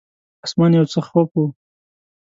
[0.45, 1.39] اسمان یو څه خوپ و.